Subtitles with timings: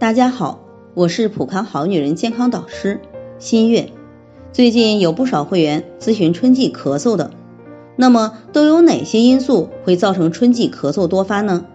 [0.00, 0.58] 大家好，
[0.94, 3.00] 我是普康好女人健康导师
[3.38, 3.90] 新月。
[4.52, 7.30] 最近有不少会员咨询春季咳嗽的，
[7.96, 11.66] 那么都有哪些因素会造成春季咳嗽多发呢？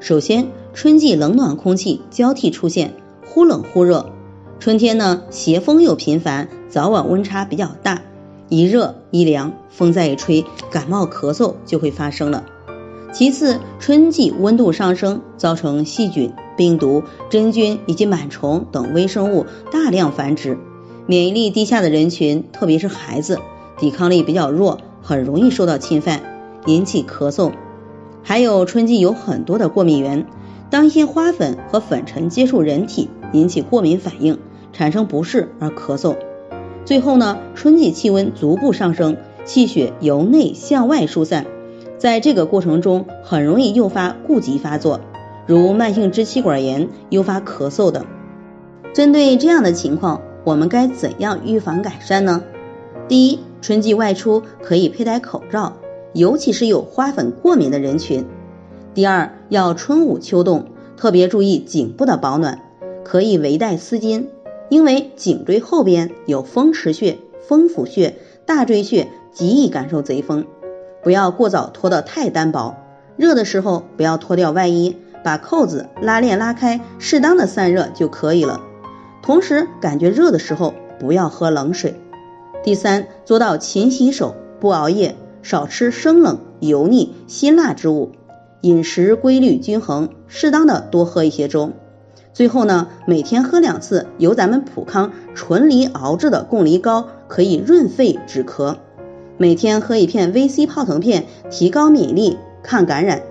[0.00, 2.92] 首先，春季冷暖空气交替出现，
[3.24, 4.10] 忽冷忽热，
[4.58, 8.02] 春天呢邪风又频繁，早晚温差比较大，
[8.48, 12.44] 一热一凉，风再一吹，感冒咳嗽就会发生了。
[13.12, 20.58] 其次，春季温度上升，造成细菌、病毒、真菌以及螨虫等微生物大量繁殖，
[21.06, 23.38] 免疫力低下的人群，特别是孩子，
[23.78, 26.20] 抵抗力比较弱，很容易受到侵犯，
[26.66, 27.52] 引起咳嗽。
[28.22, 30.26] 还有春季有很多的过敏源，
[30.68, 34.38] 当一些花粉和粉尘接触人体，引起过敏反应，
[34.74, 36.18] 产生不适而咳嗽。
[36.84, 41.46] 最后呢，春季气温逐步上升，气血由内向外疏散。
[41.96, 45.00] 在这个过程中，很容易诱发痼疾发作，
[45.46, 48.04] 如慢性支气管炎诱发咳嗽等。
[48.92, 52.42] 针对这样的情况，我们该怎样预防改善呢？
[53.08, 55.76] 第一，春季外出可以佩戴口罩，
[56.12, 58.24] 尤其是有花粉过敏的人群。
[58.94, 60.66] 第二，要春捂秋冻，
[60.96, 62.60] 特别注意颈部的保暖，
[63.04, 64.26] 可以围带丝巾，
[64.68, 68.16] 因为颈椎后边有风池穴、风府穴、
[68.46, 70.46] 大椎穴，极易感受贼风。
[71.02, 72.76] 不要过早脱得太单薄，
[73.16, 78.60] 热的时候不要脱掉外衣，把扣子、拉链拉开，适当的散热就可以了。
[79.22, 81.94] 同时，感觉热的时候不要喝冷水。
[82.62, 88.12] 第三，做到勤洗手，不熬夜，少吃生冷、油腻、辛辣之物，
[88.60, 91.72] 饮食规律均衡，适当的多喝一些粥。
[92.32, 98.76] 最后呢，每天喝两次由咱们普康纯梨熬制的贡梨膏，可以润肺止咳。
[99.36, 103.22] 每天喝一片 VC 泡腾片，提高免疫力，抗感染。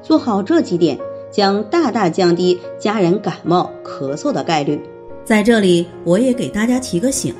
[0.00, 0.98] 做好这几点，
[1.36, 4.80] 将大大降低家人感冒咳嗽的概率。
[5.22, 7.34] 在这里，我也给大家提个醒：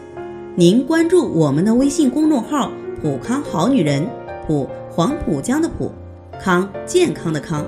[0.55, 2.71] 您关注我们的微信公众号
[3.01, 4.07] “普康好女人”，
[4.47, 5.91] 普黄浦江的普，
[6.39, 7.65] 康健康的康，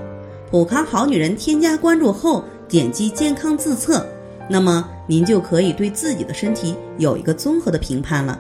[0.50, 1.34] 普康好女人。
[1.34, 4.04] 添加关注后，点击健康自测，
[4.50, 8.38] 那么您就可以对自己的身体有一个综合的评判了。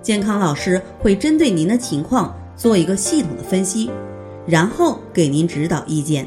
[0.00, 3.90] 健康老师会针对您的情况做一个系统的分析，
[4.46, 6.26] 然后给您指导意见。